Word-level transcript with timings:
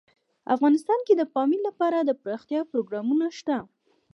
افغانستان 0.55 0.99
کې 1.07 1.13
د 1.17 1.21
پامیر 1.33 1.61
لپاره 1.67 1.97
دپرمختیا 2.09 2.61
پروګرامونه 2.71 3.25
شته. 3.37 3.57